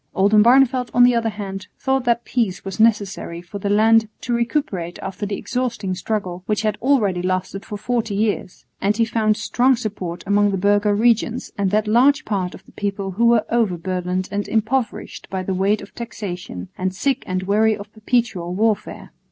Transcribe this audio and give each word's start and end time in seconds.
Oldenbarneveldt 0.15 0.89
on 0.95 1.03
the 1.03 1.13
other 1.13 1.29
hand 1.29 1.67
thought 1.77 2.05
that 2.05 2.25
peace 2.25 2.65
was 2.65 2.79
necessary 2.79 3.39
for 3.39 3.59
the 3.59 3.69
land 3.69 4.09
to 4.21 4.33
recuperate 4.33 4.97
after 4.97 5.27
the 5.27 5.37
exhausting 5.37 5.93
struggle, 5.93 6.41
which 6.47 6.63
had 6.63 6.75
already 6.81 7.21
lasted 7.21 7.63
for 7.63 7.77
forty 7.77 8.15
years; 8.15 8.65
and 8.81 8.97
he 8.97 9.05
found 9.05 9.37
strong 9.37 9.75
support 9.75 10.23
among 10.25 10.49
the 10.49 10.57
burgher 10.57 10.95
regents 10.95 11.51
and 11.55 11.69
that 11.69 11.85
large 11.87 12.25
part 12.25 12.55
of 12.55 12.65
the 12.65 12.71
people 12.71 13.11
who 13.11 13.27
were 13.27 13.45
over 13.51 13.77
burdened 13.77 14.27
and 14.31 14.47
impoverished 14.47 15.29
by 15.29 15.43
the 15.43 15.53
weight 15.53 15.83
of 15.83 15.93
taxation, 15.93 16.69
and 16.79 16.95
sick 16.95 17.23
and 17.27 17.43
weary 17.43 17.77
of 17.77 17.93
perpetual 17.93 18.55
warfare. 18.55 19.11